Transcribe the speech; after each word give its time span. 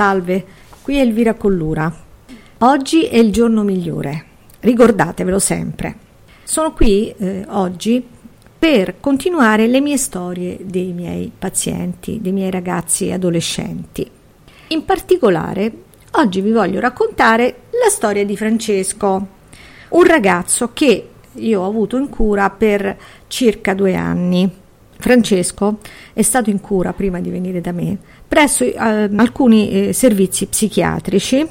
Salve, 0.00 0.46
qui 0.80 0.98
Elvira 0.98 1.34
Collura. 1.34 1.94
Oggi 2.60 3.02
è 3.02 3.18
il 3.18 3.30
giorno 3.30 3.62
migliore, 3.62 4.24
ricordatevelo 4.60 5.38
sempre. 5.38 5.94
Sono 6.42 6.72
qui 6.72 7.14
eh, 7.18 7.44
oggi 7.48 8.02
per 8.58 8.98
continuare 8.98 9.66
le 9.66 9.82
mie 9.82 9.98
storie 9.98 10.56
dei 10.62 10.94
miei 10.94 11.30
pazienti, 11.38 12.18
dei 12.22 12.32
miei 12.32 12.50
ragazzi 12.50 13.10
adolescenti. 13.10 14.10
In 14.68 14.86
particolare, 14.86 15.70
oggi 16.12 16.40
vi 16.40 16.52
voglio 16.52 16.80
raccontare 16.80 17.64
la 17.72 17.90
storia 17.90 18.24
di 18.24 18.38
Francesco, 18.38 19.26
un 19.90 20.04
ragazzo 20.04 20.70
che 20.72 21.08
io 21.30 21.60
ho 21.60 21.66
avuto 21.66 21.98
in 21.98 22.08
cura 22.08 22.48
per 22.48 22.96
circa 23.26 23.74
due 23.74 23.94
anni. 23.96 24.50
Francesco 24.96 25.78
è 26.14 26.22
stato 26.22 26.48
in 26.48 26.60
cura 26.60 26.94
prima 26.94 27.20
di 27.20 27.30
venire 27.30 27.60
da 27.60 27.72
me 27.72 27.98
presso 28.30 28.62
eh, 28.62 28.76
alcuni 29.16 29.88
eh, 29.88 29.92
servizi 29.92 30.46
psichiatrici 30.46 31.44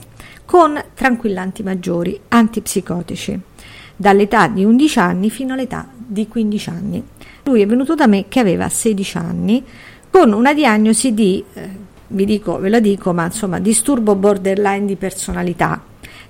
con 0.45 0.81
tranquillanti 0.93 1.61
maggiori, 1.61 2.17
antipsicotici, 2.29 3.38
dall'età 3.97 4.47
di 4.47 4.63
11 4.63 4.99
anni 4.99 5.29
fino 5.29 5.55
all'età 5.55 5.89
di 5.93 6.25
15 6.30 6.69
anni. 6.69 7.03
Lui 7.44 7.59
è 7.59 7.66
venuto 7.66 7.95
da 7.95 8.07
me 8.07 8.30
che 8.30 8.39
aveva 8.39 8.69
16 8.69 9.17
anni 9.17 9.61
con 10.09 10.31
una 10.31 10.53
diagnosi 10.53 11.13
di, 11.13 11.44
eh, 11.53 11.69
vi 12.07 12.23
dico, 12.23 12.57
ve 12.57 12.69
la 12.69 12.80
dico, 12.80 13.11
ma 13.11 13.25
insomma, 13.25 13.59
disturbo 13.59 14.16
borderline 14.16 14.85
di 14.85 14.95
personalità, 14.95 15.83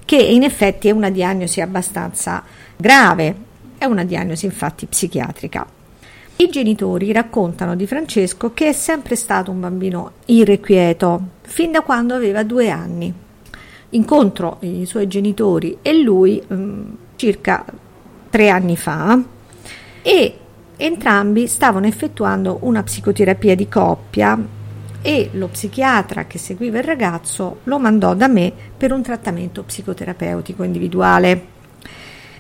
che 0.04 0.18
in 0.18 0.42
effetti 0.42 0.88
è 0.88 0.92
una 0.92 1.12
diagnosi 1.12 1.62
abbastanza 1.62 2.44
grave, 2.76 3.36
è 3.78 3.86
una 3.86 4.04
diagnosi 4.04 4.46
infatti 4.46 4.88
psichiatrica. 4.88 5.78
I 6.42 6.48
genitori 6.48 7.12
raccontano 7.12 7.76
di 7.76 7.86
Francesco 7.86 8.54
che 8.54 8.70
è 8.70 8.72
sempre 8.72 9.18
stato 9.18 9.52
un 9.52 9.60
bambino 9.60 10.12
irrequieto, 10.28 11.22
fin 11.42 11.70
da 11.70 11.82
quando 11.82 12.14
aveva 12.14 12.44
due 12.44 12.70
anni. 12.70 13.14
Incontro 13.90 14.56
i 14.62 14.86
suoi 14.86 15.10
genitori 15.10 15.80
e 15.82 16.02
lui 16.02 16.42
mh, 16.48 16.56
mm, 16.56 16.92
circa 17.18 17.66
tre 18.30 18.48
anni 18.48 18.78
fa 18.78 19.22
e 20.02 20.38
entrambi 20.78 21.46
stavano 21.46 21.88
effettuando 21.88 22.60
una 22.62 22.84
psicoterapia 22.84 23.54
di 23.54 23.68
coppia 23.68 24.42
e 25.02 25.30
lo 25.34 25.48
psichiatra 25.50 26.24
che 26.24 26.38
seguiva 26.38 26.78
il 26.78 26.86
ragazzo 26.86 27.60
lo 27.66 27.80
mandò 27.80 28.16
da 28.16 28.30
me 28.30 28.54
per 28.78 28.94
un 28.94 29.02
trattamento 29.02 29.64
psicoterapeutico 29.64 30.64
individuale. 30.64 31.58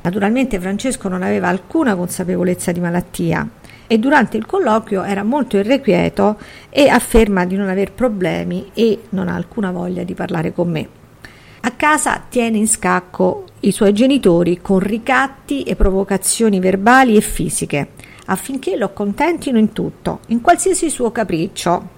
Naturalmente 0.04 0.58
Francesco 0.58 1.10
non 1.10 1.22
aveva 1.22 1.50
alcuna 1.50 1.98
consapevolezza 1.98 2.72
di 2.72 2.80
malattia 2.80 3.59
e 3.92 3.98
durante 3.98 4.38
il 4.38 4.46
colloquio 4.46 5.02
era 5.02 5.24
molto 5.24 5.58
irrequieto 5.58 6.38
e 6.70 6.90
afferma 6.90 7.44
di 7.44 7.56
non 7.56 7.70
aver 7.70 7.92
problemi 7.92 8.70
e 8.76 9.00
non 9.10 9.28
ha 9.28 9.34
alcuna 9.34 9.72
voglia 9.72 10.04
di 10.04 10.14
parlare 10.14 10.54
con 10.54 10.70
me. 10.70 10.88
A 11.62 11.72
casa 11.72 12.22
tiene 12.30 12.60
in 12.60 12.68
scacco 12.68 13.46
i 13.62 13.72
suoi 13.72 13.92
genitori 13.92 14.62
con 14.62 14.78
ricatti 14.78 15.64
e 15.64 15.76
provocazioni 15.76 16.60
verbali 16.60 17.18
e 17.18 17.22
fisiche 17.22 17.88
affinché 18.26 18.76
lo 18.76 18.86
accontentino 18.86 19.58
in 19.58 19.74
tutto, 19.74 20.20
in 20.28 20.40
qualsiasi 20.40 20.92
suo 20.92 21.12
capriccio, 21.12 21.98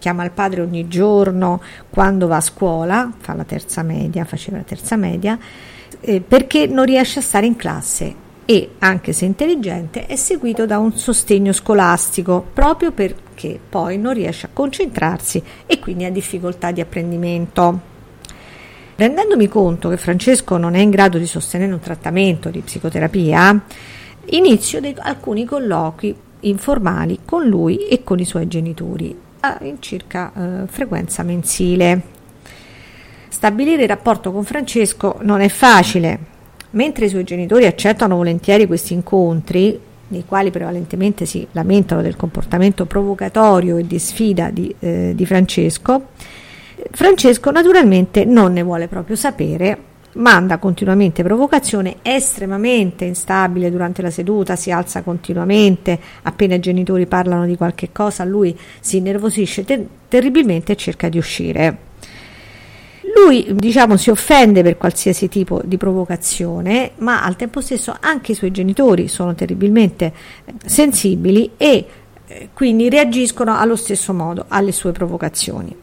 chiama 0.00 0.24
il 0.24 0.32
padre 0.32 0.60
ogni 0.60 0.88
giorno 0.88 1.62
quando 1.88 2.26
va 2.26 2.38
a 2.38 2.40
scuola, 2.40 3.12
fa 3.16 3.34
la 3.34 3.44
terza 3.44 3.84
media, 3.84 4.24
faceva 4.24 4.56
la 4.56 4.64
terza 4.64 4.96
media, 4.96 5.38
eh, 6.00 6.20
perché 6.20 6.66
non 6.66 6.84
riesce 6.84 7.20
a 7.20 7.22
stare 7.22 7.46
in 7.46 7.54
classe 7.54 8.26
e, 8.50 8.70
anche 8.78 9.12
se 9.12 9.26
intelligente, 9.26 10.06
è 10.06 10.16
seguito 10.16 10.64
da 10.64 10.78
un 10.78 10.94
sostegno 10.94 11.52
scolastico 11.52 12.42
proprio 12.50 12.92
perché 12.92 13.60
poi 13.68 13.98
non 13.98 14.14
riesce 14.14 14.46
a 14.46 14.50
concentrarsi 14.50 15.42
e 15.66 15.78
quindi 15.78 16.06
ha 16.06 16.10
difficoltà 16.10 16.70
di 16.70 16.80
apprendimento. 16.80 17.78
Rendendomi 18.96 19.48
conto 19.48 19.90
che 19.90 19.98
Francesco 19.98 20.56
non 20.56 20.76
è 20.76 20.78
in 20.78 20.88
grado 20.88 21.18
di 21.18 21.26
sostenere 21.26 21.74
un 21.74 21.80
trattamento 21.80 22.48
di 22.48 22.60
psicoterapia, 22.60 23.64
inizio 24.30 24.80
dei, 24.80 24.94
alcuni 24.96 25.44
colloqui 25.44 26.16
informali 26.40 27.18
con 27.26 27.46
lui 27.46 27.86
e 27.86 28.02
con 28.02 28.18
i 28.18 28.24
suoi 28.24 28.48
genitori 28.48 29.14
in 29.60 29.76
circa 29.82 30.32
eh, 30.34 30.66
frequenza 30.68 31.22
mensile. 31.22 32.00
Stabilire 33.28 33.82
il 33.82 33.88
rapporto 33.88 34.32
con 34.32 34.44
Francesco 34.44 35.18
non 35.20 35.42
è 35.42 35.50
facile. 35.50 36.36
Mentre 36.70 37.06
i 37.06 37.08
suoi 37.08 37.24
genitori 37.24 37.66
accettano 37.66 38.16
volentieri 38.16 38.66
questi 38.66 38.92
incontri, 38.92 39.78
nei 40.08 40.24
quali 40.26 40.50
prevalentemente 40.50 41.26
si 41.26 41.46
lamentano 41.52 42.02
del 42.02 42.16
comportamento 42.16 42.86
provocatorio 42.86 43.76
e 43.76 43.86
di 43.86 43.98
sfida 43.98 44.50
di, 44.50 44.74
eh, 44.78 45.12
di 45.14 45.26
Francesco, 45.26 46.08
Francesco 46.90 47.50
naturalmente 47.50 48.24
non 48.24 48.52
ne 48.52 48.62
vuole 48.62 48.88
proprio 48.88 49.16
sapere 49.16 49.86
manda 50.18 50.58
continuamente 50.58 51.22
provocazione, 51.22 51.96
è 52.02 52.14
estremamente 52.14 53.04
instabile 53.04 53.70
durante 53.70 54.02
la 54.02 54.10
seduta, 54.10 54.56
si 54.56 54.70
alza 54.70 55.02
continuamente, 55.02 55.98
appena 56.22 56.54
i 56.54 56.60
genitori 56.60 57.06
parlano 57.06 57.46
di 57.46 57.56
qualche 57.56 57.90
cosa 57.92 58.24
lui 58.24 58.56
si 58.80 58.96
innervosisce 58.96 59.64
ter- 59.64 59.86
terribilmente 60.08 60.72
e 60.72 60.76
cerca 60.76 61.08
di 61.08 61.18
uscire. 61.18 61.87
Lui, 63.24 63.52
diciamo, 63.52 63.96
si 63.96 64.10
offende 64.10 64.62
per 64.62 64.76
qualsiasi 64.76 65.28
tipo 65.28 65.60
di 65.64 65.76
provocazione, 65.76 66.92
ma 66.98 67.24
al 67.24 67.34
tempo 67.34 67.60
stesso 67.60 67.94
anche 67.98 68.32
i 68.32 68.34
suoi 68.36 68.52
genitori 68.52 69.08
sono 69.08 69.34
terribilmente 69.34 70.12
eh, 70.44 70.52
sensibili 70.64 71.50
e 71.56 71.86
eh, 72.26 72.48
quindi 72.54 72.88
reagiscono 72.88 73.56
allo 73.56 73.74
stesso 73.74 74.12
modo 74.12 74.44
alle 74.46 74.70
sue 74.70 74.92
provocazioni. 74.92 75.74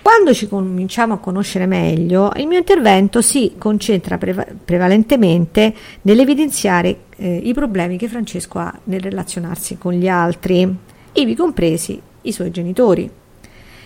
Quando 0.00 0.32
ci 0.32 0.46
cominciamo 0.46 1.14
a 1.14 1.18
conoscere 1.18 1.66
meglio, 1.66 2.32
il 2.36 2.46
mio 2.46 2.58
intervento 2.58 3.22
si 3.22 3.54
concentra 3.58 4.16
preva- 4.16 4.46
prevalentemente 4.64 5.74
nell'evidenziare 6.02 6.96
eh, 7.16 7.36
i 7.36 7.52
problemi 7.54 7.98
che 7.98 8.08
Francesco 8.08 8.60
ha 8.60 8.72
nel 8.84 9.00
relazionarsi 9.00 9.76
con 9.78 9.92
gli 9.94 10.08
altri, 10.08 10.74
ivi 11.12 11.34
compresi 11.34 12.00
i 12.22 12.32
suoi 12.32 12.50
genitori. 12.52 13.10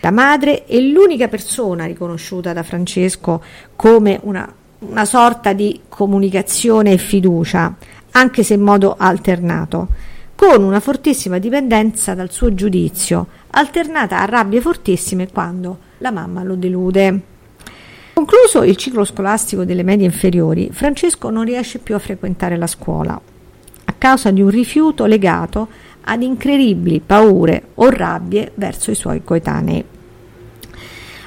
La 0.05 0.11
madre 0.11 0.65
è 0.65 0.81
l'unica 0.81 1.29
persona 1.29 1.85
riconosciuta 1.85 2.53
da 2.53 2.65
Francesco 2.65 3.41
come 3.77 4.19
una, 4.25 4.53
una 4.81 5.05
sorta 5.05 5.53
di 5.53 5.83
comunicazione 5.89 6.91
e 6.91 6.99
fiducia, 6.99 7.73
anche 8.11 8.43
se 8.43 8.55
in 8.55 8.63
modo 8.63 8.97
alternato, 8.99 9.87
con 10.35 10.65
una 10.65 10.81
fortissima 10.81 11.39
dipendenza 11.39 12.15
dal 12.15 12.33
suo 12.33 12.53
giudizio, 12.53 13.29
alternata 13.51 14.19
a 14.19 14.25
rabbie 14.25 14.61
fortissime 14.61 15.31
quando 15.31 15.79
la 15.99 16.11
mamma 16.11 16.43
lo 16.43 16.57
delude. 16.57 17.21
Concluso 18.13 18.65
il 18.65 18.75
ciclo 18.75 19.05
scolastico 19.05 19.65
delle 19.65 19.85
medie 19.85 20.07
inferiori, 20.07 20.71
Francesco 20.73 21.31
non 21.31 21.45
riesce 21.45 21.79
più 21.79 21.95
a 21.95 22.01
frequentare 22.01 22.57
la 22.57 22.67
scuola 22.67 23.21
a 23.85 23.95
causa 23.99 24.31
di 24.31 24.41
un 24.41 24.51
rifiuto 24.51 25.07
legato 25.07 25.69
ad 26.05 26.23
incredibili 26.23 27.01
paure 27.05 27.69
o 27.75 27.89
rabbie 27.91 28.53
verso 28.55 28.91
i 28.91 28.95
suoi 28.95 29.23
coetanei. 29.23 29.85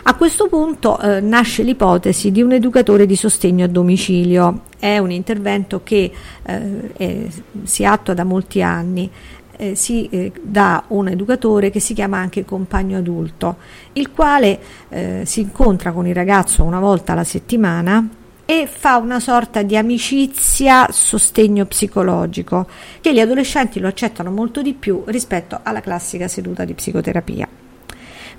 A 0.08 0.14
questo 0.14 0.48
punto 0.48 1.00
eh, 1.00 1.20
nasce 1.20 1.64
l'ipotesi 1.64 2.32
di 2.32 2.44
un 2.44 2.52
educatore 2.52 3.08
di 3.08 3.16
sostegno 3.16 3.66
a 3.66 3.68
domicilio. 3.68 4.62
È 4.78 5.00
un 5.00 5.10
intervento 5.10 5.82
che 5.84 6.12
eh, 6.44 6.92
è, 6.96 7.28
si 7.64 7.86
attua 7.86 8.14
da 8.14 8.24
molti 8.24 8.62
anni 8.62 9.10
eh, 9.58 9.76
si 9.76 10.08
eh, 10.10 10.32
dà 10.42 10.84
un 10.90 11.08
educatore 11.08 11.70
che 11.70 11.80
si 11.80 11.94
chiama 11.94 12.18
anche 12.18 12.46
compagno 12.46 12.98
adulto, 12.98 13.58
il 13.94 14.12
quale 14.12 14.60
eh, 14.90 15.22
si 15.26 15.42
incontra 15.42 15.92
con 15.92 16.08
il 16.08 16.16
ragazzo 16.16 16.64
una 16.64 16.80
volta 16.80 17.14
alla 17.14 17.24
settimana 17.24 18.08
e 18.46 18.68
fa 18.72 18.98
una 18.98 19.20
sorta 19.20 19.64
di 19.64 19.76
amicizia 19.76 20.88
sostegno 20.92 21.66
psicologico 21.66 22.68
che 23.02 23.12
gli 23.12 23.20
adolescenti 23.20 23.80
lo 23.80 23.88
accettano 23.88 24.30
molto 24.30 24.62
di 24.62 24.74
più 24.74 25.02
rispetto 25.06 25.60
alla 25.64 25.82
classica 25.82 26.28
seduta 26.28 26.64
di 26.64 26.74
psicoterapia. 26.74 27.48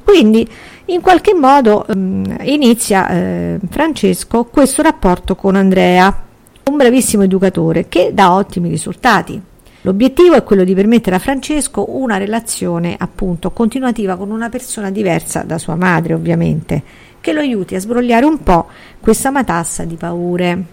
Quindi 0.04 0.48
in 0.86 1.00
qualche 1.00 1.34
modo 1.34 1.84
ehm, 1.84 2.36
inizia 2.42 3.08
eh, 3.08 3.58
Francesco 3.68 4.44
questo 4.44 4.82
rapporto 4.82 5.34
con 5.34 5.56
Andrea, 5.56 6.24
un 6.62 6.76
bravissimo 6.76 7.24
educatore 7.24 7.88
che 7.88 8.10
dà 8.14 8.32
ottimi 8.32 8.68
risultati. 8.68 9.42
L'obiettivo 9.80 10.34
è 10.34 10.44
quello 10.44 10.62
di 10.62 10.74
permettere 10.74 11.16
a 11.16 11.20
Francesco 11.20 11.96
una 11.96 12.16
relazione 12.16 12.94
appunto 12.98 13.50
continuativa 13.50 14.16
con 14.16 14.30
una 14.30 14.48
persona 14.48 14.90
diversa 14.90 15.42
da 15.42 15.58
sua 15.58 15.74
madre, 15.74 16.14
ovviamente, 16.14 16.82
che 17.26 17.32
lo 17.32 17.40
aiuti 17.40 17.74
a 17.74 17.80
sbrogliare 17.80 18.24
un 18.24 18.40
po' 18.44 18.68
questa 19.00 19.32
matassa 19.32 19.82
di 19.82 19.96
paure. 19.96 20.64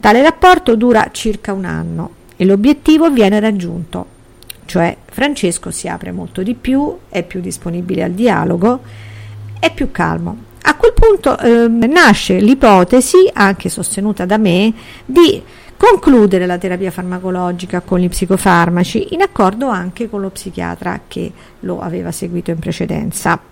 Tale 0.00 0.20
rapporto 0.20 0.74
dura 0.74 1.10
circa 1.12 1.52
un 1.52 1.64
anno 1.64 2.10
e 2.34 2.44
l'obiettivo 2.44 3.08
viene 3.08 3.38
raggiunto, 3.38 4.04
cioè 4.64 4.96
Francesco 5.04 5.70
si 5.70 5.86
apre 5.86 6.10
molto 6.10 6.42
di 6.42 6.54
più, 6.54 6.98
è 7.08 7.22
più 7.22 7.40
disponibile 7.40 8.02
al 8.02 8.10
dialogo, 8.10 8.80
è 9.60 9.72
più 9.72 9.92
calmo. 9.92 10.38
A 10.62 10.74
quel 10.74 10.92
punto 10.92 11.38
eh, 11.38 11.68
nasce 11.68 12.40
l'ipotesi, 12.40 13.30
anche 13.32 13.68
sostenuta 13.68 14.24
da 14.24 14.38
me, 14.38 14.74
di 15.04 15.40
concludere 15.76 16.46
la 16.46 16.58
terapia 16.58 16.90
farmacologica 16.90 17.78
con 17.78 18.00
gli 18.00 18.08
psicofarmaci 18.08 19.14
in 19.14 19.22
accordo 19.22 19.68
anche 19.68 20.10
con 20.10 20.20
lo 20.20 20.30
psichiatra 20.30 21.02
che 21.06 21.30
lo 21.60 21.78
aveva 21.80 22.10
seguito 22.10 22.50
in 22.50 22.58
precedenza. 22.58 23.49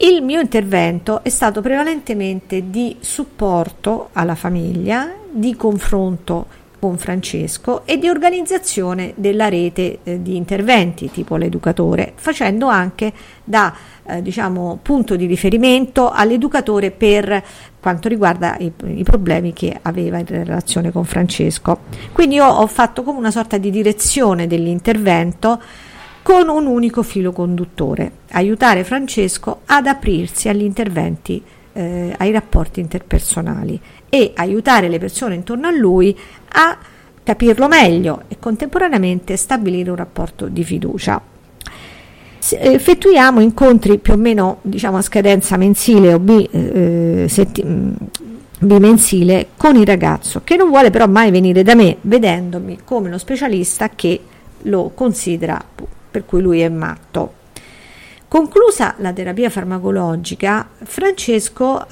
Il 0.00 0.22
mio 0.22 0.38
intervento 0.38 1.24
è 1.24 1.28
stato 1.28 1.60
prevalentemente 1.60 2.70
di 2.70 2.98
supporto 3.00 4.10
alla 4.12 4.36
famiglia, 4.36 5.12
di 5.28 5.56
confronto 5.56 6.46
con 6.78 6.96
Francesco 6.98 7.84
e 7.84 7.98
di 7.98 8.08
organizzazione 8.08 9.12
della 9.16 9.48
rete 9.48 9.98
eh, 10.04 10.22
di 10.22 10.36
interventi 10.36 11.10
tipo 11.10 11.34
l'educatore, 11.34 12.12
facendo 12.14 12.68
anche 12.68 13.12
da 13.42 13.74
eh, 14.06 14.22
diciamo, 14.22 14.78
punto 14.80 15.16
di 15.16 15.26
riferimento 15.26 16.10
all'educatore 16.10 16.92
per 16.92 17.42
quanto 17.80 18.08
riguarda 18.08 18.56
i, 18.58 18.70
i, 18.84 19.02
problemi 19.02 19.52
che 19.52 19.76
aveva 19.82 20.18
in 20.18 20.26
relazione 20.26 20.92
con 20.92 21.04
Francesco. 21.04 21.80
Quindi 22.12 22.36
io 22.36 22.46
ho 22.46 22.66
fatto 22.68 23.02
come 23.02 23.18
una 23.18 23.32
sorta 23.32 23.58
di 23.58 23.70
direzione 23.70 24.46
dell'intervento 24.46 25.60
con 26.28 26.50
un 26.50 26.66
unico 26.66 27.02
filo 27.02 27.32
conduttore, 27.32 28.12
aiutare 28.32 28.84
Francesco 28.84 29.60
ad 29.64 29.86
aprirsi 29.86 30.50
agli 30.50 30.62
interventi, 30.62 31.42
eh, 31.72 32.14
ai 32.18 32.30
rapporti 32.32 32.80
interpersonali 32.80 33.80
e 34.10 34.32
aiutare 34.34 34.90
le 34.90 34.98
persone 34.98 35.36
intorno 35.36 35.68
a 35.68 35.70
lui 35.70 36.14
a 36.48 36.76
capirlo 37.22 37.66
meglio 37.66 38.24
e 38.28 38.36
contemporaneamente 38.38 39.38
stabilire 39.38 39.88
un 39.88 39.96
rapporto 39.96 40.48
di 40.48 40.64
fiducia. 40.64 41.18
Effettuiamo 42.50 43.40
incontri 43.40 43.96
più 43.96 44.12
o 44.12 44.18
meno 44.18 44.58
diciamo, 44.60 44.98
a 44.98 45.02
scadenza 45.02 45.56
mensile 45.56 46.12
o 46.12 46.18
bi, 46.18 46.46
eh, 46.52 47.24
setti, 47.26 47.64
mm, 47.64 47.92
bimensile 48.58 49.46
con 49.56 49.76
il 49.76 49.86
ragazzo 49.86 50.42
che 50.44 50.56
non 50.56 50.68
vuole 50.68 50.90
però 50.90 51.06
mai 51.06 51.30
venire 51.30 51.62
da 51.62 51.74
me 51.74 51.96
vedendomi 52.02 52.80
come 52.84 53.08
lo 53.08 53.16
specialista 53.16 53.88
che 53.88 54.20
lo 54.64 54.90
considera 54.94 55.64
per 56.10 56.24
cui 56.24 56.40
lui 56.40 56.60
è 56.60 56.68
matto. 56.68 57.34
Conclusa 58.28 58.94
la 58.98 59.12
terapia 59.12 59.48
farmacologica, 59.48 60.68
Francesco 60.82 61.86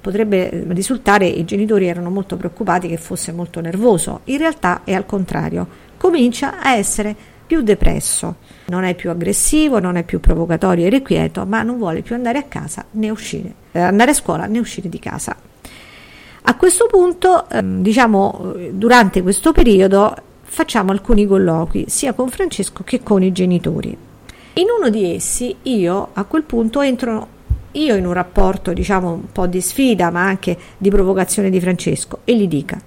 potrebbe 0.00 0.64
risultare 0.68 1.26
i 1.26 1.44
genitori 1.44 1.86
erano 1.86 2.10
molto 2.10 2.36
preoccupati 2.36 2.88
che 2.88 2.96
fosse 2.96 3.32
molto 3.32 3.60
nervoso. 3.60 4.20
In 4.24 4.38
realtà 4.38 4.82
è 4.84 4.94
al 4.94 5.04
contrario, 5.04 5.66
comincia 5.96 6.60
a 6.60 6.74
essere 6.74 7.14
più 7.46 7.62
depresso, 7.62 8.36
non 8.66 8.84
è 8.84 8.94
più 8.94 9.10
aggressivo, 9.10 9.80
non 9.80 9.96
è 9.96 10.04
più 10.04 10.20
provocatorio 10.20 10.84
e 10.84 10.86
irrequieto, 10.86 11.44
ma 11.44 11.62
non 11.62 11.78
vuole 11.78 12.02
più 12.02 12.14
andare 12.14 12.38
a 12.38 12.44
casa 12.44 12.84
né 12.92 13.10
uscire, 13.10 13.52
eh, 13.72 13.80
andare 13.80 14.12
a 14.12 14.14
scuola 14.14 14.46
né 14.46 14.60
uscire 14.60 14.88
di 14.88 15.00
casa. 15.00 15.36
A 16.42 16.56
questo 16.56 16.86
punto, 16.86 17.48
eh, 17.50 17.60
diciamo, 17.62 18.54
durante 18.70 19.22
questo 19.22 19.50
periodo 19.52 20.14
facciamo 20.52 20.90
alcuni 20.90 21.26
colloqui 21.26 21.84
sia 21.86 22.12
con 22.12 22.28
Francesco 22.28 22.82
che 22.82 23.04
con 23.04 23.22
i 23.22 23.30
genitori. 23.30 23.96
In 24.54 24.66
uno 24.76 24.90
di 24.90 25.14
essi 25.14 25.54
io 25.62 26.08
a 26.12 26.24
quel 26.24 26.42
punto 26.42 26.80
entro 26.80 27.38
io 27.72 27.94
in 27.94 28.04
un 28.04 28.12
rapporto 28.12 28.72
diciamo 28.72 29.12
un 29.12 29.30
po' 29.30 29.46
di 29.46 29.60
sfida 29.60 30.10
ma 30.10 30.24
anche 30.24 30.58
di 30.76 30.90
provocazione 30.90 31.50
di 31.50 31.60
Francesco 31.60 32.18
e 32.24 32.36
gli 32.36 32.48
dica 32.48 32.82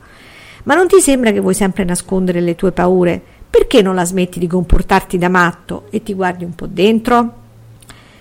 ma 0.63 0.75
non 0.75 0.88
ti 0.88 1.00
sembra 1.00 1.31
che 1.31 1.39
vuoi 1.39 1.54
sempre 1.54 1.86
nascondere 1.86 2.42
le 2.42 2.56
tue 2.56 2.74
paure? 2.74 3.21
Perché 3.50 3.81
non 3.81 3.95
la 3.95 4.06
smetti 4.06 4.39
di 4.39 4.48
comportarti 4.48 5.18
da 5.18 5.30
matto 5.30 5.86
e 5.89 6.04
ti 6.04 6.13
guardi 6.13 6.44
un 6.44 6.56
po' 6.56 6.68
dentro? 6.68 7.33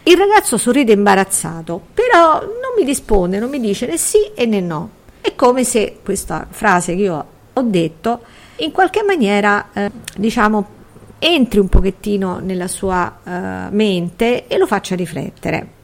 Il 0.05 0.17
ragazzo 0.17 0.57
sorride 0.57 0.93
imbarazzato, 0.93 1.81
però 1.95 2.41
non 2.41 2.75
mi 2.77 2.85
risponde, 2.85 3.39
non 3.39 3.49
mi 3.49 3.61
dice 3.61 3.87
né 3.87 3.97
sì 3.97 4.19
e 4.35 4.47
né 4.47 4.61
no. 4.61 4.91
È 5.21 5.35
come 5.37 5.63
se 5.63 5.99
questa 6.03 6.47
frase 6.51 6.97
che 6.97 7.03
io 7.03 7.27
ho 7.53 7.63
detto 7.63 8.21
in 8.63 8.73
qualche 8.73 9.03
maniera, 9.03 9.69
eh, 9.73 9.91
diciamo, 10.17 10.81
entri 11.19 11.59
un 11.59 11.69
pochettino 11.69 12.39
nella 12.39 12.69
sua 12.69 13.19
eh, 13.23 13.71
mente 13.71 14.47
e 14.47 14.59
lo 14.59 14.67
faccia 14.67 14.97
riflettere. 14.97 15.81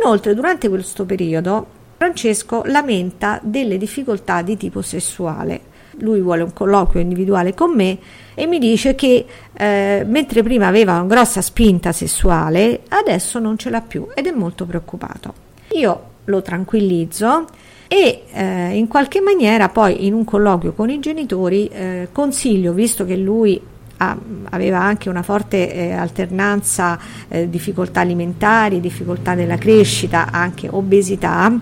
Inoltre, 0.00 0.34
durante 0.34 0.68
questo 0.68 1.04
periodo, 1.04 1.66
Francesco 1.96 2.62
lamenta 2.66 3.40
delle 3.42 3.76
difficoltà 3.76 4.42
di 4.42 4.56
tipo 4.56 4.82
sessuale. 4.82 5.76
Lui 6.00 6.20
vuole 6.20 6.42
un 6.42 6.52
colloquio 6.52 7.02
individuale 7.02 7.54
con 7.54 7.74
me 7.74 7.98
e 8.34 8.46
mi 8.46 8.58
dice 8.58 8.94
che 8.94 9.26
eh, 9.52 10.04
mentre 10.06 10.42
prima 10.42 10.68
aveva 10.68 10.92
una 10.92 11.06
grossa 11.06 11.42
spinta 11.42 11.90
sessuale, 11.92 12.82
adesso 12.88 13.40
non 13.40 13.58
ce 13.58 13.68
l'ha 13.70 13.80
più 13.80 14.06
ed 14.14 14.26
è 14.26 14.30
molto 14.30 14.64
preoccupato. 14.64 15.34
Io 15.72 16.02
lo 16.28 16.42
tranquillizzo 16.42 17.44
e 17.88 18.24
eh, 18.30 18.76
in 18.76 18.86
qualche 18.86 19.20
maniera 19.20 19.68
poi 19.70 20.06
in 20.06 20.12
un 20.12 20.24
colloquio 20.24 20.72
con 20.72 20.90
i 20.90 21.00
genitori 21.00 21.66
eh, 21.68 22.08
consiglio, 22.12 22.72
visto 22.72 23.04
che 23.04 23.16
lui 23.16 23.60
aveva 24.00 24.80
anche 24.80 25.08
una 25.08 25.22
forte 25.22 25.74
eh, 25.74 25.92
alternanza 25.92 26.96
eh, 27.26 27.50
difficoltà 27.50 28.00
alimentari, 28.00 28.78
difficoltà 28.78 29.34
nella 29.34 29.56
crescita, 29.56 30.30
anche 30.30 30.68
obesità, 30.70 31.52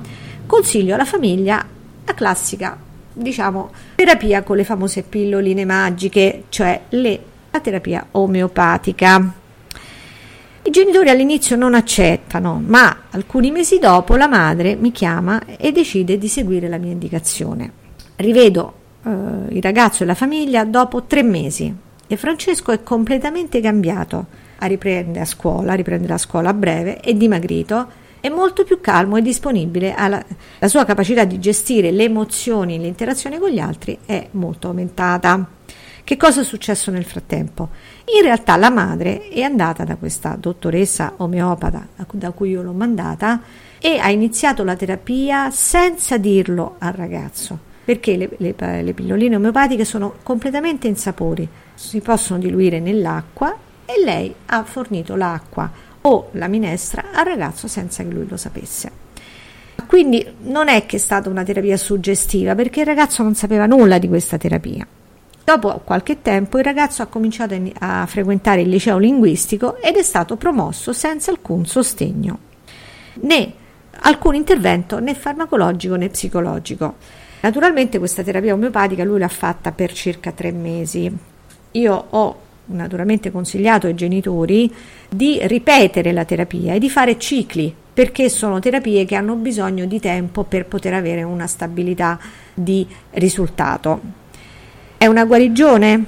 consiglio 0.45 0.95
alla 0.95 1.07
famiglia 1.07 1.65
la 2.05 2.15
classica, 2.15 2.77
diciamo, 3.11 3.71
terapia 3.95 4.43
con 4.43 4.57
le 4.57 4.65
famose 4.65 5.03
pilloline 5.03 5.65
magiche, 5.65 6.45
cioè 6.51 6.79
le, 6.91 7.21
la 7.51 7.61
terapia 7.61 8.07
omeopatica. 8.11 9.45
I 10.67 10.71
genitori 10.71 11.11
all'inizio 11.11 11.55
non 11.55 11.75
accettano, 11.75 12.61
ma 12.67 13.03
alcuni 13.11 13.53
mesi 13.53 13.79
dopo 13.79 14.17
la 14.17 14.27
madre 14.27 14.75
mi 14.75 14.91
chiama 14.91 15.41
e 15.57 15.71
decide 15.71 16.19
di 16.19 16.27
seguire 16.27 16.69
la 16.69 16.77
mia 16.77 16.91
indicazione. 16.91 17.71
Rivedo 18.17 18.73
eh, 19.05 19.11
il 19.51 19.63
ragazzo 19.63 20.03
e 20.03 20.07
la 20.07 20.17
famiglia 20.17 20.65
dopo 20.65 21.05
tre 21.05 21.23
mesi 21.23 21.73
e 22.09 22.17
Francesco 22.17 22.73
è 22.73 22.83
completamente 22.83 23.61
cambiato. 23.61 24.27
A 24.59 24.67
riprende 24.67 25.21
a 25.21 25.25
scuola, 25.25 25.75
riprende 25.75 26.09
la 26.09 26.19
scuola 26.19 26.49
a 26.49 26.55
breve, 26.55 26.99
è 26.99 27.15
dimagrito, 27.15 27.87
è 28.19 28.29
molto 28.29 28.65
più 28.65 28.81
calmo 28.81 29.17
e 29.17 29.23
disponibile, 29.23 29.95
alla, 29.95 30.21
la 30.59 30.69
sua 30.69 30.85
capacità 30.85 31.25
di 31.25 31.39
gestire 31.39 31.93
le 31.93 32.03
emozioni 32.03 32.75
e 32.75 32.79
l'interazione 32.79 33.39
con 33.39 33.51
gli 33.51 33.61
altri 33.61 33.99
è 34.05 34.27
molto 34.33 34.67
aumentata. 34.67 35.49
Che 36.07 36.17
cosa 36.17 36.43
è 36.43 36.45
successo 36.45 36.93
nel 36.93 37.05
frattempo? 37.05 37.71
In 38.17 38.23
realtà 38.23 38.55
la 38.55 38.71
madre 38.71 39.27
è 39.29 39.41
andata 39.41 39.83
da 39.83 39.97
questa 39.97 40.37
dottoressa 40.39 41.15
omeopata 41.17 41.89
da 42.13 42.31
cui 42.31 42.51
io 42.51 42.63
l'ho 42.63 42.71
mandata 42.71 43.41
e 43.81 43.99
ha 43.99 44.09
iniziato 44.13 44.63
la 44.63 44.77
terapia 44.77 45.51
senza 45.51 46.17
dirlo 46.17 46.77
al 46.79 46.93
ragazzo, 46.93 47.59
perché 47.85 48.17
le, 48.17 48.31
le, 48.37 48.55
le 48.83 48.93
pilloline 48.93 49.35
omeopatiche 49.35 49.85
sono 49.85 50.15
completamente 50.23 50.87
insapori, 50.87 51.49
si 51.75 51.99
possono 51.99 52.39
diluire 52.39 52.79
nell'acqua 52.79 53.57
e 53.85 53.95
lei 54.05 54.33
ha 54.47 54.63
fornito 54.63 55.17
l'acqua 55.17 55.69
o 56.03 56.29
la 56.35 56.47
minestra 56.47 57.07
al 57.13 57.25
ragazzo 57.25 57.67
senza 57.67 58.05
che 58.05 58.11
lui 58.11 58.29
lo 58.29 58.37
sapesse. 58.37 58.93
Quindi 59.89 60.25
non 60.43 60.69
è 60.69 60.87
che 60.87 60.99
è 60.99 61.01
stata 61.01 61.29
una 61.29 61.43
terapia 61.43 61.77
suggestiva 61.77 62.55
perché 62.55 62.83
il 62.83 62.87
ragazzo 62.87 63.25
non 63.25 63.35
sapeva 63.35 63.67
nulla 63.67 63.99
di 63.99 64.07
questa 64.07 64.39
terapia. 64.39 64.87
Dopo 65.47 65.81
qualche 65.85 66.23
tempo 66.23 66.59
il 66.59 66.65
ragazzo 66.65 67.03
ha 67.03 67.07
cominciato 67.07 67.55
a 67.79 68.05
frequentare 68.07 68.63
il 68.63 68.69
liceo 68.69 68.99
linguistico 68.99 69.77
ed 69.81 69.95
è 69.95 70.03
stato 70.03 70.35
promosso 70.35 70.93
senza 70.93 71.31
alcun 71.31 71.65
sostegno, 71.65 72.39
né 73.21 73.53
alcun 74.01 74.35
intervento 74.35 74.99
né 74.99 75.15
farmacologico 75.15 75.95
né 75.95 76.09
psicologico. 76.09 76.97
Naturalmente 77.43 77.99
questa 77.99 78.25
terapia 78.25 78.55
omeopatica 78.55 79.05
lui 79.05 79.21
l'ha 79.21 79.29
fatta 79.29 79.71
per 79.71 79.93
circa 79.93 80.33
tre 80.33 80.51
mesi, 80.51 81.17
io 81.71 82.07
ho 82.11 82.41
naturalmente 82.65 83.31
consigliato 83.31 83.87
ai 83.87 83.95
genitori 83.95 84.75
di 85.09 85.39
ripetere 85.43 86.11
la 86.11 86.25
terapia 86.25 86.75
e 86.75 86.81
di 86.81 86.91
fare 86.91 87.21
cicli 87.21 87.73
perché 87.95 88.29
sono 88.31 88.59
terapie 88.59 89.05
che 89.05 89.15
hanno 89.15 89.37
bisogno 89.37 89.85
di 89.85 90.01
tempo 90.01 90.43
per 90.43 90.67
poter 90.67 90.95
avere 90.95 91.23
una 91.23 91.47
stabilità 91.47 92.19
di 92.53 92.85
risultato. 93.13 94.25
È 94.99 95.05
una 95.05 95.27
guarigione? 95.27 96.05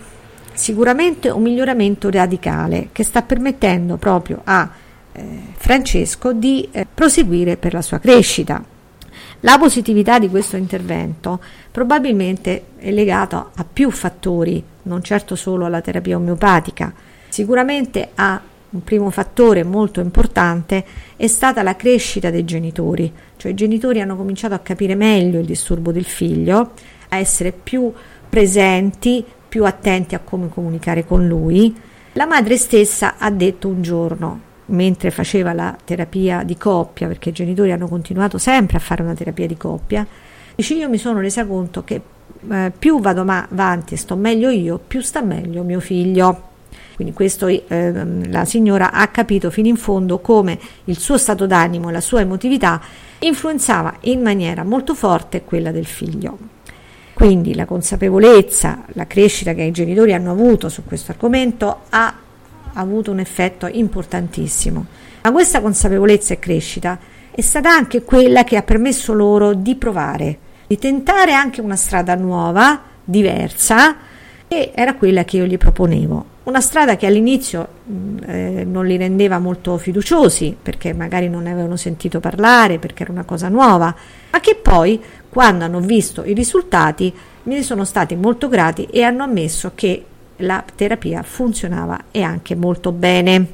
Sicuramente 0.54 1.28
un 1.28 1.42
miglioramento 1.42 2.08
radicale 2.08 2.88
che 2.90 3.04
sta 3.04 3.20
permettendo 3.20 3.98
proprio 3.98 4.40
a 4.44 4.68
eh, 5.12 5.22
Francesco 5.54 6.32
di 6.32 6.66
eh, 6.72 6.86
proseguire 6.92 7.58
per 7.58 7.74
la 7.74 7.82
sua 7.82 7.98
crescita. 7.98 8.64
La 9.40 9.58
positività 9.58 10.18
di 10.18 10.30
questo 10.30 10.56
intervento 10.56 11.38
probabilmente 11.70 12.64
è 12.78 12.90
legata 12.90 13.50
a 13.54 13.66
più 13.70 13.90
fattori, 13.90 14.64
non 14.84 15.02
certo 15.02 15.36
solo 15.36 15.66
alla 15.66 15.82
terapia 15.82 16.16
omeopatica. 16.16 16.92
Sicuramente 17.28 18.08
a 18.14 18.40
un 18.70 18.84
primo 18.84 19.10
fattore 19.10 19.64
molto 19.64 20.00
importante 20.00 20.84
è 21.14 21.26
stata 21.26 21.62
la 21.62 21.76
crescita 21.76 22.30
dei 22.30 22.46
genitori, 22.46 23.12
cioè 23.36 23.52
i 23.52 23.54
genitori 23.54 24.00
hanno 24.00 24.16
cominciato 24.16 24.54
a 24.54 24.60
capire 24.60 24.94
meglio 24.94 25.38
il 25.38 25.46
disturbo 25.46 25.92
del 25.92 26.04
figlio, 26.06 26.72
a 27.10 27.16
essere 27.16 27.52
più 27.52 27.92
presenti, 28.28 29.24
più 29.48 29.64
attenti 29.64 30.14
a 30.14 30.20
come 30.20 30.48
comunicare 30.48 31.06
con 31.06 31.26
lui. 31.26 31.74
La 32.12 32.26
madre 32.26 32.56
stessa 32.56 33.14
ha 33.18 33.30
detto 33.30 33.68
un 33.68 33.82
giorno, 33.82 34.40
mentre 34.66 35.10
faceva 35.10 35.52
la 35.52 35.76
terapia 35.82 36.42
di 36.42 36.56
coppia, 36.56 37.06
perché 37.06 37.30
i 37.30 37.32
genitori 37.32 37.72
hanno 37.72 37.88
continuato 37.88 38.38
sempre 38.38 38.76
a 38.76 38.80
fare 38.80 39.02
una 39.02 39.14
terapia 39.14 39.46
di 39.46 39.56
coppia, 39.56 40.06
dice 40.54 40.74
io 40.74 40.88
mi 40.88 40.98
sono 40.98 41.20
resa 41.20 41.46
conto 41.46 41.84
che 41.84 42.00
eh, 42.50 42.72
più 42.76 43.00
vado 43.00 43.24
avanti 43.26 43.94
e 43.94 43.96
sto 43.96 44.16
meglio 44.16 44.50
io, 44.50 44.78
più 44.78 45.00
sta 45.00 45.22
meglio 45.22 45.62
mio 45.62 45.80
figlio. 45.80 46.46
Quindi 46.94 47.14
questo 47.14 47.46
eh, 47.46 47.92
la 48.28 48.44
signora 48.44 48.90
ha 48.90 49.06
capito 49.08 49.50
fino 49.50 49.68
in 49.68 49.76
fondo 49.76 50.18
come 50.18 50.58
il 50.84 50.98
suo 50.98 51.16
stato 51.16 51.46
d'animo 51.46 51.90
la 51.90 52.00
sua 52.00 52.22
emotività 52.22 52.80
influenzava 53.20 53.98
in 54.02 54.20
maniera 54.20 54.64
molto 54.64 54.94
forte 54.94 55.44
quella 55.44 55.70
del 55.70 55.86
figlio. 55.86 56.57
Quindi 57.18 57.56
la 57.56 57.64
consapevolezza, 57.64 58.84
la 58.92 59.08
crescita 59.08 59.52
che 59.52 59.62
i 59.62 59.72
genitori 59.72 60.14
hanno 60.14 60.30
avuto 60.30 60.68
su 60.68 60.84
questo 60.84 61.10
argomento 61.10 61.80
ha 61.88 62.14
avuto 62.74 63.10
un 63.10 63.18
effetto 63.18 63.66
importantissimo. 63.66 64.86
Ma 65.22 65.32
questa 65.32 65.60
consapevolezza 65.60 66.34
e 66.34 66.38
crescita 66.38 66.96
è 67.32 67.40
stata 67.40 67.70
anche 67.70 68.04
quella 68.04 68.44
che 68.44 68.56
ha 68.56 68.62
permesso 68.62 69.14
loro 69.14 69.54
di 69.54 69.74
provare, 69.74 70.38
di 70.68 70.78
tentare 70.78 71.32
anche 71.32 71.60
una 71.60 71.74
strada 71.74 72.14
nuova, 72.14 72.82
diversa, 73.02 73.96
e 74.46 74.70
era 74.72 74.94
quella 74.94 75.24
che 75.24 75.38
io 75.38 75.44
gli 75.44 75.58
proponevo. 75.58 76.36
Una 76.44 76.60
strada 76.60 76.96
che 76.96 77.06
all'inizio 77.06 77.68
eh, 78.26 78.64
non 78.64 78.86
li 78.86 78.96
rendeva 78.96 79.40
molto 79.40 79.76
fiduciosi, 79.76 80.56
perché 80.60 80.94
magari 80.94 81.28
non 81.28 81.42
ne 81.42 81.50
avevano 81.50 81.76
sentito 81.76 82.20
parlare, 82.20 82.78
perché 82.78 83.02
era 83.02 83.12
una 83.12 83.24
cosa 83.24 83.48
nuova, 83.48 83.94
ma 84.30 84.40
che 84.40 84.54
poi, 84.54 84.98
quando 85.28 85.64
hanno 85.64 85.80
visto 85.80 86.24
i 86.24 86.32
risultati, 86.32 87.12
ne 87.44 87.62
sono 87.62 87.84
stati 87.84 88.14
molto 88.16 88.48
grati 88.48 88.84
e 88.90 89.02
hanno 89.02 89.22
ammesso 89.22 89.72
che 89.74 90.04
la 90.36 90.62
terapia 90.74 91.22
funzionava 91.22 92.04
e 92.10 92.22
anche 92.22 92.54
molto 92.54 92.92
bene. 92.92 93.46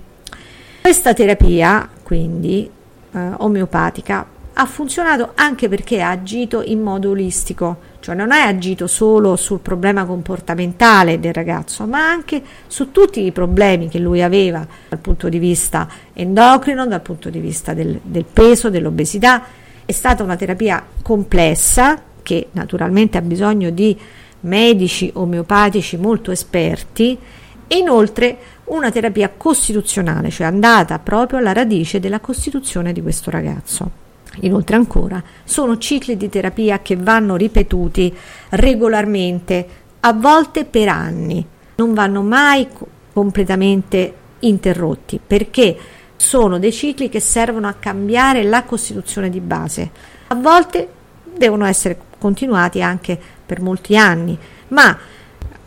Questa 0.81 1.15
terapia, 1.15 1.89
quindi, 2.03 2.69
eh, 3.13 3.19
omeopatica, 3.39 4.27
ha 4.57 4.67
funzionato 4.67 5.33
anche 5.35 5.69
perché 5.69 6.01
ha 6.01 6.11
agito 6.11 6.63
in 6.63 6.81
modo 6.81 7.11
olistico, 7.11 7.79
cioè 8.01 8.15
non 8.15 8.31
ha 8.31 8.45
agito 8.47 8.87
solo 8.87 9.35
sul 9.35 9.59
problema 9.61 10.05
comportamentale 10.05 11.19
del 11.19 11.33
ragazzo, 11.33 11.87
ma 11.87 12.09
anche 12.09 12.41
su 12.67 12.93
tutti 12.93 13.25
i 13.25 13.33
problemi 13.33 13.89
che 13.89 13.99
lui 13.99 14.23
aveva 14.23 14.65
dal 14.89 14.99
punto 14.99 15.29
di 15.29 15.39
vista 15.39 15.89
endocrino, 16.13 16.87
dal 16.87 17.01
punto 17.01 17.31
di 17.31 17.41
vista 17.41 17.75
del, 17.75 17.99
del 18.03 18.25
peso, 18.31 18.71
dell'obesità. 18.71 19.43
È 19.87 19.93
stata 19.93 20.23
una 20.23 20.37
terapia 20.37 20.83
complessa 21.03 22.01
che 22.23 22.49
naturalmente 22.53 23.19
ha 23.19 23.23
bisogno 23.23 23.69
di 23.69 23.95
medici 24.41 25.11
omeopatici 25.13 25.99
molto 25.99 26.31
esperti 26.31 27.19
e 27.67 27.77
inoltre 27.77 28.39
una 28.65 28.91
terapia 28.91 29.31
costituzionale, 29.37 30.31
cioè 30.31 30.47
andata 30.47 30.99
proprio 30.99 31.39
alla 31.39 31.53
radice 31.53 32.01
della 32.01 32.21
costituzione 32.21 32.95
di 32.95 33.03
questo 33.03 33.31
ragazzo. 33.31 34.03
Inoltre 34.41 34.77
ancora 34.77 35.23
sono 35.45 35.77
cicli 35.77 36.17
di 36.17 36.31
terapia 36.31 36.81
che 36.81 36.97
vanno 36.97 37.37
ripetuti 37.37 38.15
regolarmente, 38.51 39.69
a 40.01 40.13
volte 40.15 40.65
per 40.65 40.89
anni, 40.89 41.47
non 41.77 41.93
vanno 41.93 42.23
mai 42.23 42.67
completamente 43.13 44.15
interrotti 44.41 45.21
perché 45.25 45.77
sono 46.17 46.59
dei 46.59 46.73
cicli 46.73 47.09
che 47.09 47.21
servono 47.21 47.67
a 47.67 47.75
cambiare 47.75 48.43
la 48.43 48.65
costituzione 48.65 49.31
di 49.31 49.41
base. 49.41 49.91
A 50.29 50.35
volte 50.35 50.89
devono 51.37 51.65
essere 51.65 51.99
continuati 52.19 52.83
anche 52.83 53.19
per 53.45 53.61
molti 53.61 53.97
anni, 53.97 54.39
ma 54.69 54.99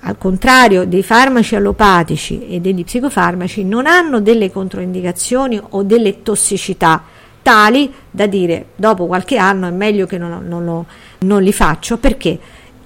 al 0.02 0.18
contrario 0.18 0.86
dei 0.86 1.04
farmaci 1.04 1.56
allopatici 1.56 2.48
e 2.48 2.60
degli 2.60 2.84
psicofarmaci 2.84 3.64
non 3.64 3.86
hanno 3.86 4.22
delle 4.22 4.52
controindicazioni 4.52 5.60
o 5.70 5.84
delle 5.84 6.22
tossicità 6.22 7.04
tali 7.42 7.92
da 8.12 8.26
dire 8.26 8.68
dopo 8.76 9.06
qualche 9.06 9.38
anno 9.38 9.68
è 9.68 9.72
meglio 9.72 10.06
che 10.06 10.18
non, 10.18 10.46
non, 10.48 10.86
non 11.20 11.42
li 11.42 11.54
faccio 11.54 11.98
perché 11.98 12.38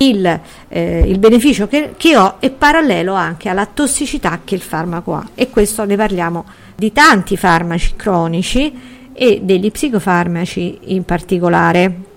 il, 0.02 0.40
eh, 0.68 1.04
il 1.06 1.20
beneficio 1.20 1.68
che, 1.68 1.94
che, 1.98 2.18
ho 2.18 2.40
è 2.40 2.50
parallelo 2.50 3.14
anche 3.14 3.50
alla 3.50 3.66
tossicità 3.66 4.42
che 4.44 4.56
il 4.56 4.62
farmaco 4.62 5.14
ha 5.14 5.28
e 5.36 5.50
questo 5.50 5.86
ne 5.86 5.96
parliamo 5.96 6.46
di 6.76 6.92
tanti 6.92 7.38
farmaci 7.38 7.96
cronici 7.96 9.00
e 9.14 9.42
degli 9.44 9.70
psicofarmaci 9.72 10.80
in 10.86 11.04
particolare. 11.04 12.10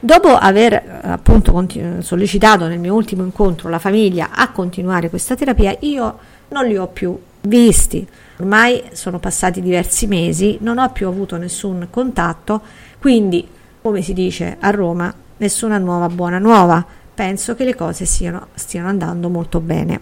Dopo 0.00 0.28
aver 0.28 1.00
appunto 1.02 1.52
continu- 1.52 2.02
sollecitato 2.02 2.66
nel 2.66 2.78
mio 2.78 2.94
ultimo 2.94 3.22
incontro 3.22 3.68
la 3.68 3.78
famiglia 3.78 4.30
a 4.32 4.50
continuare 4.50 5.08
questa 5.08 5.34
terapia, 5.34 5.76
io 5.80 6.18
non 6.48 6.66
li 6.66 6.76
ho 6.76 6.86
più 6.88 7.18
visti. 7.42 8.06
Ormai 8.38 8.82
sono 8.92 9.18
passati 9.18 9.62
diversi 9.62 10.06
mesi, 10.06 10.58
non 10.60 10.78
ho 10.78 10.90
più 10.90 11.06
avuto 11.06 11.36
nessun 11.36 11.88
contatto, 11.90 12.60
quindi, 12.98 13.46
come 13.80 14.02
si 14.02 14.12
dice 14.12 14.56
a 14.60 14.70
Roma, 14.70 15.14
nessuna 15.38 15.78
nuova 15.78 16.08
buona 16.08 16.38
nuova. 16.38 16.84
Penso 17.14 17.54
che 17.54 17.64
le 17.64 17.74
cose 17.74 18.04
siano, 18.04 18.48
stiano 18.54 18.88
andando 18.88 19.28
molto 19.28 19.60
bene. 19.60 20.00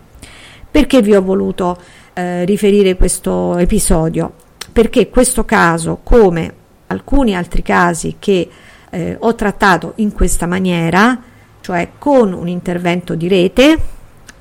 Perché 0.71 1.03
vi 1.03 1.15
ho 1.15 1.23
voluto 1.23 1.79
eh, 2.13 2.45
riferire 2.45 2.97
questo 2.97 3.57
episodio? 3.59 4.33
Perché 4.73 5.09
questo 5.09 5.45
caso, 5.45 6.01
come 6.03 6.53
alcuni 6.89 7.37
altri 7.37 7.63
casi 7.63 8.17
che 8.19 8.49
eh, 8.91 9.17
ho 9.19 9.35
trattato 9.35 9.93
in 9.97 10.13
questa 10.13 10.47
maniera, 10.47 11.21
cioè 11.61 11.91
con 11.99 12.33
un 12.33 12.49
intervento 12.49 13.15
di 13.15 13.29
rete, 13.29 13.79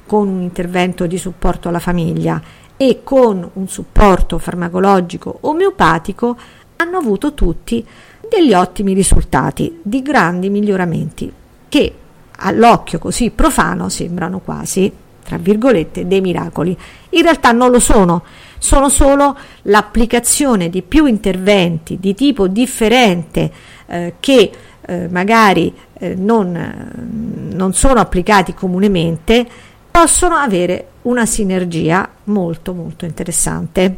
con 0.05 0.27
un 0.27 0.41
intervento 0.41 1.05
di 1.05 1.17
supporto 1.17 1.69
alla 1.69 1.79
famiglia 1.79 2.41
e 2.75 3.01
con 3.03 3.49
un 3.53 3.67
supporto 3.67 4.37
farmacologico 4.37 5.37
omeopatico 5.41 6.37
hanno 6.75 6.97
avuto 6.97 7.33
tutti 7.33 7.85
degli 8.29 8.53
ottimi 8.53 8.93
risultati, 8.93 9.79
di 9.81 10.01
grandi 10.01 10.49
miglioramenti 10.49 11.31
che 11.69 11.93
all'occhio 12.37 12.99
così 12.99 13.31
profano 13.31 13.89
sembrano 13.89 14.39
quasi, 14.39 14.91
tra 15.23 15.37
virgolette, 15.37 16.07
dei 16.07 16.21
miracoli. 16.21 16.77
In 17.09 17.21
realtà 17.21 17.51
non 17.51 17.71
lo 17.71 17.79
sono, 17.79 18.23
sono 18.57 18.89
solo 18.89 19.37
l'applicazione 19.63 20.69
di 20.69 20.81
più 20.81 21.05
interventi 21.05 21.97
di 21.99 22.13
tipo 22.13 22.47
differente 22.47 23.51
eh, 23.87 24.13
che 24.19 24.51
eh, 24.85 25.07
magari 25.09 25.73
eh, 25.93 26.15
non, 26.15 27.51
non 27.53 27.73
sono 27.73 27.99
applicati 27.99 28.53
comunemente 28.53 29.47
possono 29.89 30.35
avere 30.35 30.87
una 31.03 31.25
sinergia 31.25 32.09
molto 32.25 32.73
molto 32.73 33.05
interessante. 33.05 33.95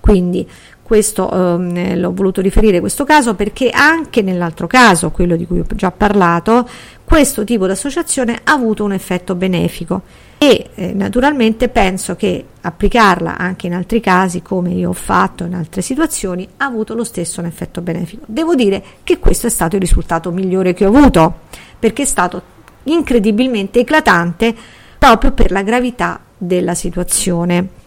Quindi 0.00 0.48
questo 0.92 1.30
ehm, 1.32 1.98
l'ho 1.98 2.12
voluto 2.12 2.42
riferire 2.42 2.78
questo 2.78 3.04
caso 3.04 3.34
perché 3.34 3.70
anche 3.70 4.20
nell'altro 4.20 4.66
caso, 4.66 5.10
quello 5.10 5.36
di 5.36 5.46
cui 5.46 5.60
ho 5.60 5.66
già 5.74 5.90
parlato, 5.90 6.68
questo 7.02 7.44
tipo 7.44 7.64
di 7.64 7.72
associazione 7.72 8.40
ha 8.44 8.52
avuto 8.52 8.84
un 8.84 8.92
effetto 8.92 9.34
benefico 9.34 10.02
e 10.36 10.68
eh, 10.74 10.92
naturalmente 10.92 11.70
penso 11.70 12.14
che 12.14 12.44
applicarla 12.60 13.38
anche 13.38 13.68
in 13.68 13.72
altri 13.72 14.00
casi, 14.00 14.42
come 14.42 14.72
io 14.72 14.90
ho 14.90 14.92
fatto 14.92 15.44
in 15.44 15.54
altre 15.54 15.80
situazioni, 15.80 16.46
ha 16.58 16.66
avuto 16.66 16.92
lo 16.92 17.04
stesso 17.04 17.40
un 17.40 17.46
effetto 17.46 17.80
benefico. 17.80 18.24
Devo 18.26 18.54
dire 18.54 18.84
che 19.02 19.18
questo 19.18 19.46
è 19.46 19.50
stato 19.50 19.76
il 19.76 19.80
risultato 19.80 20.30
migliore 20.30 20.74
che 20.74 20.84
ho 20.84 20.94
avuto, 20.94 21.38
perché 21.78 22.02
è 22.02 22.06
stato 22.06 22.42
incredibilmente 22.82 23.80
eclatante 23.80 24.54
proprio 24.98 25.32
per 25.32 25.52
la 25.52 25.62
gravità 25.62 26.20
della 26.36 26.74
situazione. 26.74 27.80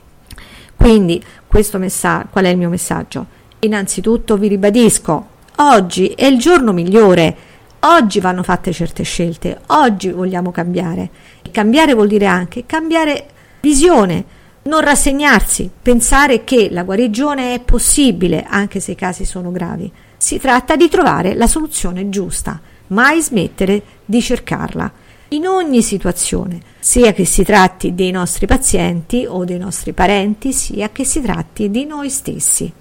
Quindi, 0.76 1.24
questo 1.56 1.78
messaggio, 1.78 2.28
qual 2.32 2.44
è 2.44 2.50
il 2.50 2.58
mio 2.58 2.68
messaggio? 2.68 3.26
Innanzitutto 3.60 4.36
vi 4.36 4.50
ribadisco, 4.50 5.28
oggi 5.60 6.08
è 6.08 6.26
il 6.26 6.38
giorno 6.38 6.74
migliore, 6.74 7.34
oggi 7.80 8.20
vanno 8.20 8.44
fatte 8.44 8.74
certe 8.74 9.04
scelte, 9.04 9.62
oggi 9.68 10.12
vogliamo 10.12 10.52
cambiare. 10.52 11.10
E 11.42 11.52
cambiare 11.52 11.94
vuol 11.94 12.10
dire 12.10 12.26
anche 12.26 12.66
cambiare 12.66 13.28
visione, 13.62 14.26
non 14.64 14.82
rassegnarsi, 14.82 15.72
pensare 15.82 16.44
che 16.44 16.68
la 16.72 16.84
guarigione 16.84 17.54
è 17.54 17.62
possibile 17.62 18.44
anche 18.46 18.82
se 18.82 18.92
i 18.92 18.96
casi 18.96 19.24
sono 19.24 19.50
gravi. 19.50 19.90
Si 20.18 20.38
tratta 20.40 20.76
di 20.76 20.90
trovare 20.90 21.36
la 21.36 21.48
soluzione 21.48 22.10
giusta, 22.10 22.60
mai 22.88 23.22
smettere 23.22 23.82
di 24.04 24.22
cercarla 24.22 24.92
in 25.30 25.48
ogni 25.48 25.82
situazione, 25.82 26.60
sia 26.80 27.12
che 27.12 27.26
si 27.26 27.44
tratti 27.44 27.96
dei 27.96 28.12
nostri 28.12 28.46
pazienti 28.46 29.26
o 29.28 29.44
dei 29.44 29.58
nostri 29.58 29.92
parenti, 29.92 30.54
sia 30.54 30.90
che 30.90 31.04
si 31.04 31.22
tratti 31.22 31.72
di 31.72 31.86
noi 31.86 32.10
stessi. 32.10 32.72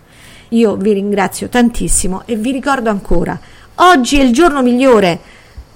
Io 0.50 0.76
vi 0.76 0.92
ringrazio 0.92 1.48
tantissimo 1.48 2.22
e 2.26 2.36
vi 2.36 2.52
ricordo 2.52 2.90
ancora, 2.90 3.38
oggi 3.76 4.18
è 4.18 4.22
il 4.22 4.32
giorno 4.32 4.62
migliore, 4.62 5.18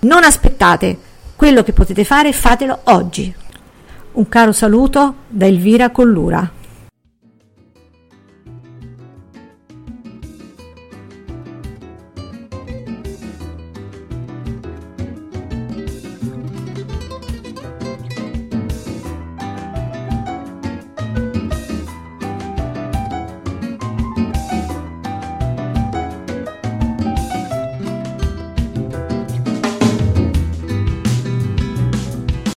non 0.00 0.24
aspettate, 0.24 0.98
quello 1.34 1.62
che 1.62 1.72
potete 1.72 2.04
fare 2.04 2.32
fatelo 2.32 2.80
oggi. 2.84 3.34
Un 4.12 4.28
caro 4.28 4.52
saluto 4.52 5.14
da 5.28 5.46
Elvira 5.46 5.90
Collura. 5.90 6.57